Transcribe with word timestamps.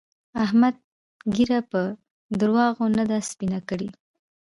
احمد 0.45 0.75
ږيره 1.35 1.59
په 1.71 1.81
درواغو 2.39 2.85
نه 2.97 3.03
ده 3.09 3.17
سپينه 3.29 3.59
کړې. 3.69 3.89